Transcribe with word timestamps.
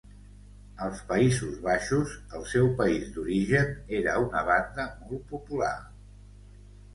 Als 0.85 1.01
Països 1.09 1.59
Baixos, 1.65 2.15
el 2.39 2.47
seu 2.53 2.69
país 2.79 3.11
d'origen, 3.19 3.77
eren 3.99 4.19
una 4.31 4.43
banda 4.49 4.87
molt 5.05 5.29
popular. 5.35 5.77